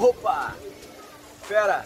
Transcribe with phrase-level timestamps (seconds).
[0.00, 0.56] Opa!
[1.42, 1.84] Fera,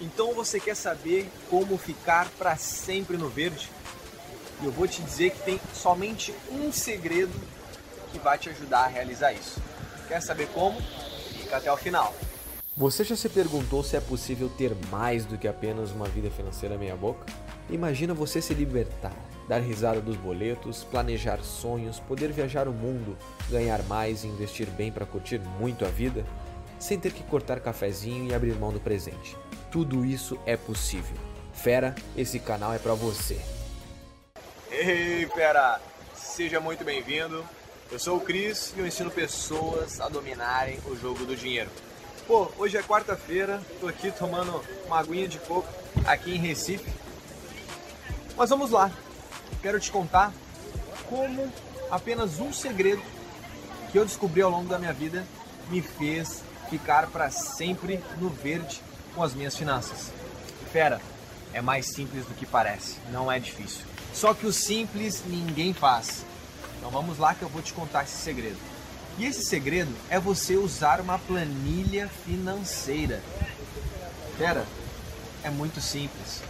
[0.00, 3.70] então você quer saber como ficar para sempre no verde?
[4.62, 7.38] E eu vou te dizer que tem somente um segredo
[8.10, 9.60] que vai te ajudar a realizar isso.
[10.08, 10.80] Quer saber como?
[10.80, 12.14] Fica até o final.
[12.74, 16.78] Você já se perguntou se é possível ter mais do que apenas uma vida financeira
[16.78, 17.26] meia-boca?
[17.68, 19.14] Imagina você se libertar,
[19.46, 23.14] dar risada dos boletos, planejar sonhos, poder viajar o mundo,
[23.50, 26.24] ganhar mais e investir bem para curtir muito a vida,
[26.82, 29.36] sem ter que cortar cafezinho e abrir mão do presente.
[29.70, 31.16] Tudo isso é possível.
[31.52, 33.40] Fera, esse canal é para você.
[34.68, 35.80] Ei, fera!
[36.16, 37.44] Seja muito bem-vindo.
[37.90, 41.70] Eu sou o Cris e eu ensino pessoas a dominarem o jogo do dinheiro.
[42.26, 45.68] Pô, hoje é quarta-feira, tô aqui tomando uma aguinha de coco
[46.04, 46.90] aqui em Recife.
[48.36, 48.90] Mas vamos lá.
[49.60, 50.32] Quero te contar
[51.08, 51.52] como
[51.90, 53.02] apenas um segredo
[53.92, 55.24] que eu descobri ao longo da minha vida
[55.68, 58.80] me fez ficar para sempre no verde
[59.14, 60.10] com as minhas finanças.
[60.72, 61.02] Fera,
[61.52, 63.82] é mais simples do que parece, não é difícil.
[64.14, 66.24] Só que o simples ninguém faz.
[66.78, 68.56] Então vamos lá que eu vou te contar esse segredo.
[69.18, 73.22] E esse segredo é você usar uma planilha financeira.
[74.38, 74.64] Pera,
[75.44, 76.40] é muito simples.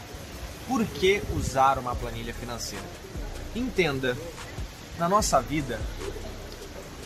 [0.69, 2.84] Por que usar uma planilha financeira?
[3.57, 4.17] Entenda,
[5.01, 5.81] na nossa vida,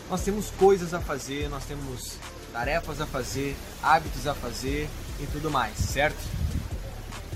[0.07, 2.19] nós temos coisas a fazer, nós temos
[2.57, 6.17] tarefas a fazer, hábitos a fazer e tudo mais, certo?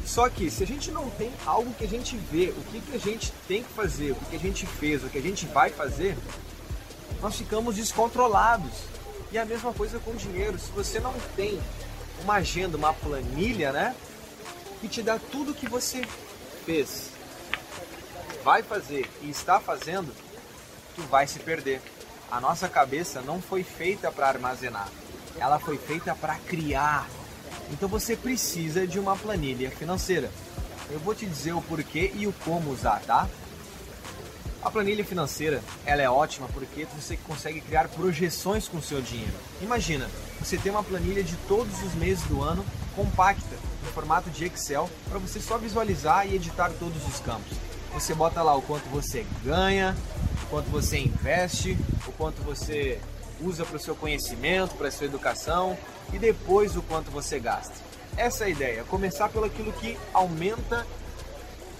[0.03, 2.95] Só que se a gente não tem algo que a gente vê, o que, que
[2.95, 5.45] a gente tem que fazer, o que, que a gente fez, o que a gente
[5.45, 6.17] vai fazer,
[7.21, 8.71] nós ficamos descontrolados.
[9.31, 10.57] E a mesma coisa com o dinheiro.
[10.57, 11.61] Se você não tem
[12.23, 13.95] uma agenda, uma planilha, né?
[14.81, 16.01] Que te dá tudo que você
[16.65, 17.11] fez,
[18.43, 20.11] vai fazer e está fazendo,
[20.95, 21.79] tu vai se perder.
[22.31, 24.89] A nossa cabeça não foi feita para armazenar,
[25.39, 27.07] ela foi feita para criar,
[27.71, 30.29] então você precisa de uma planilha financeira.
[30.89, 33.27] Eu vou te dizer o porquê e o como usar, tá?
[34.61, 39.33] A planilha financeira, ela é ótima porque você consegue criar projeções com o seu dinheiro.
[39.59, 40.07] Imagina,
[40.39, 42.63] você tem uma planilha de todos os meses do ano
[42.95, 47.57] compacta, no formato de Excel, para você só visualizar e editar todos os campos.
[47.93, 49.95] Você bota lá o quanto você ganha,
[50.43, 51.75] o quanto você investe,
[52.05, 53.01] o quanto você
[53.43, 55.77] usa para o seu conhecimento, para a sua educação
[56.13, 57.73] e depois o quanto você gasta.
[58.17, 60.85] Essa é a ideia, começar pelo aquilo que aumenta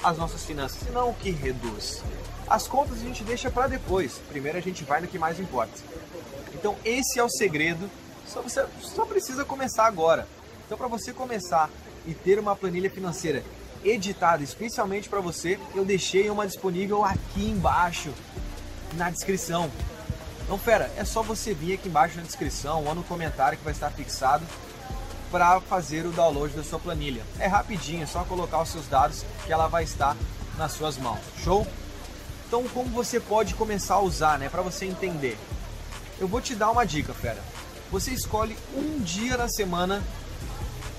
[0.04, 2.02] as nossas finanças, não o que reduz.
[2.48, 5.74] As contas a gente deixa para depois, primeiro a gente vai no que mais importa.
[6.54, 7.90] Então esse é o segredo,
[8.28, 10.28] só você só precisa começar agora.
[10.66, 11.70] Então para você começar
[12.06, 13.44] e ter uma planilha financeira
[13.84, 18.12] editada especialmente para você, eu deixei uma disponível aqui embaixo
[18.94, 19.70] na descrição.
[20.52, 23.72] Então, fera, é só você vir aqui embaixo na descrição ou no comentário que vai
[23.72, 24.46] estar fixado
[25.32, 27.24] para fazer o download da sua planilha.
[27.40, 30.14] É rapidinho, é só colocar os seus dados que ela vai estar
[30.58, 31.22] nas suas mãos.
[31.42, 31.66] Show?
[32.46, 35.38] Então, como você pode começar a usar, né, para você entender?
[36.20, 37.42] Eu vou te dar uma dica, fera.
[37.90, 40.04] Você escolhe um dia na semana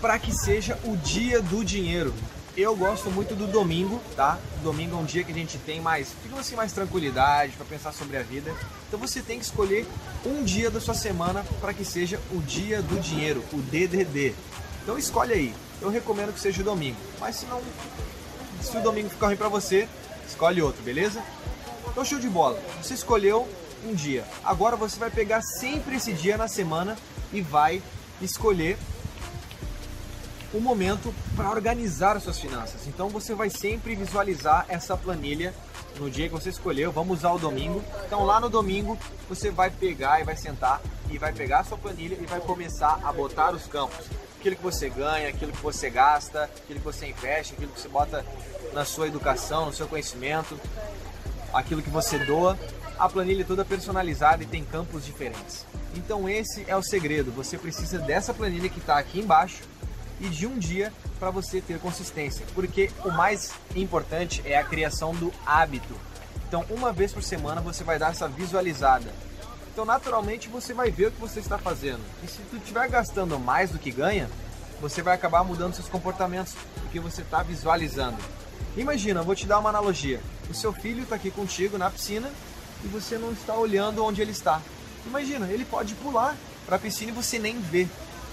[0.01, 2.15] para que seja o dia do dinheiro.
[2.55, 4.39] Eu gosto muito do domingo, tá?
[4.63, 7.93] Domingo é um dia que a gente tem mais, digamos assim, mais tranquilidade para pensar
[7.93, 8.55] sobre a vida.
[8.87, 9.87] Então você tem que escolher
[10.25, 14.35] um dia da sua semana para que seja o dia do dinheiro, o DDD.
[14.83, 15.55] Então escolhe aí.
[15.81, 16.99] Eu recomendo que seja o domingo.
[17.19, 17.63] Mas se não,
[18.61, 19.89] se o domingo ficar ruim para você,
[20.29, 21.23] escolhe outro, beleza?
[21.89, 22.63] Então show de bola.
[22.83, 23.49] Você escolheu
[23.83, 24.27] um dia.
[24.45, 26.99] Agora você vai pegar sempre esse dia na semana
[27.33, 27.83] e vai
[28.21, 28.77] escolher
[30.53, 32.87] o momento para organizar as suas finanças.
[32.87, 35.55] Então você vai sempre visualizar essa planilha
[35.99, 36.93] no dia que você escolheu.
[36.93, 37.83] Vamos usar o domingo.
[38.07, 38.99] Então lá no domingo
[39.29, 40.81] você vai pegar e vai sentar
[41.11, 44.07] e vai pegar a sua planilha e vai começar a botar os campos.
[44.39, 47.89] Aquilo que você ganha, aquilo que você gasta, aquilo que você investe, aquilo que você
[47.89, 48.25] bota
[48.73, 50.59] na sua educação, no seu conhecimento,
[51.53, 52.59] aquilo que você doa.
[52.99, 55.65] A planilha é toda personalizada e tem campos diferentes.
[55.95, 57.31] Então esse é o segredo.
[57.33, 59.72] Você precisa dessa planilha que está aqui embaixo
[60.23, 65.13] e de um dia para você ter consistência, porque o mais importante é a criação
[65.15, 65.95] do hábito.
[66.47, 69.13] Então, uma vez por semana você vai dar essa visualizada.
[69.73, 72.03] Então, naturalmente você vai ver o que você está fazendo.
[72.23, 74.31] E se tu estiver gastando mais do que ganha,
[74.81, 78.19] você vai acabar mudando seus comportamentos, porque você está visualizando.
[78.77, 80.21] Imagina, eu vou te dar uma analogia.
[80.49, 82.31] O seu filho está aqui contigo na piscina
[82.85, 84.61] e você não está olhando onde ele está.
[85.07, 87.89] Imagina, ele pode pular para a piscina e você nem vê.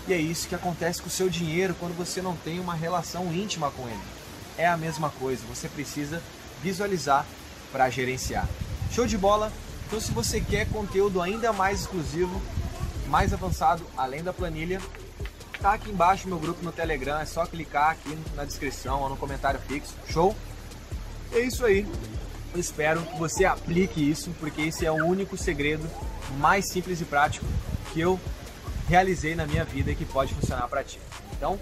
[0.09, 3.31] E é isso que acontece com o seu dinheiro quando você não tem uma relação
[3.31, 4.01] íntima com ele.
[4.57, 6.21] É a mesma coisa, você precisa
[6.63, 7.25] visualizar
[7.71, 8.49] para gerenciar.
[8.91, 9.53] Show de bola?
[9.85, 12.41] Então, se você quer conteúdo ainda mais exclusivo,
[13.07, 14.81] mais avançado, além da planilha,
[15.61, 19.17] Tá aqui embaixo meu grupo no Telegram, é só clicar aqui na descrição ou no
[19.17, 19.93] comentário fixo.
[20.07, 20.33] Show?
[21.33, 21.85] É isso aí.
[22.53, 25.85] Eu espero que você aplique isso, porque esse é o único segredo
[26.37, 27.45] mais simples e prático
[27.91, 28.17] que eu
[28.89, 30.99] realizei na minha vida e que pode funcionar para ti.
[31.37, 31.59] Então,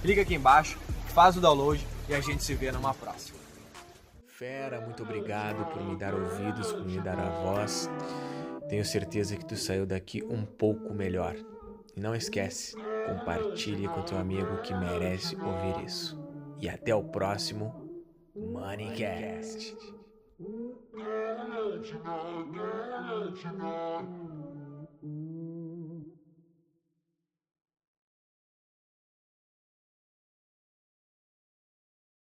[0.00, 0.78] clica aqui embaixo,
[1.08, 3.36] faz o download e a gente se vê numa próxima.
[4.28, 7.90] Fera, muito obrigado por me dar ouvidos, por me dar a voz.
[8.68, 11.34] Tenho certeza que tu saiu daqui um pouco melhor.
[11.96, 12.76] E não esquece,
[13.06, 16.16] compartilhe com teu amigo que merece ouvir isso.
[16.60, 17.74] E até o próximo
[18.36, 19.76] Moneycast.
[23.34, 24.21] Moneycast.